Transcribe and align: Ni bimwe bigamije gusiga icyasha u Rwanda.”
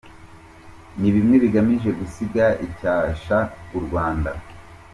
Ni 0.99 1.09
bimwe 1.15 1.35
bigamije 1.43 1.89
gusiga 1.99 2.45
icyasha 2.67 3.37
u 3.77 3.79
Rwanda.” 3.85 4.31